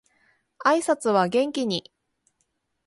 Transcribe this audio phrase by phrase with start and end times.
[0.65, 1.93] 挨拶は元気に